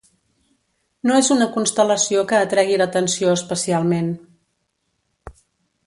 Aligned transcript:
No 1.09 1.17
és 1.23 1.27
una 1.35 1.47
constel·lació 1.57 2.23
que 2.33 2.39
atregui 2.47 2.79
l'atenció 2.83 3.35
especialment. 3.43 4.11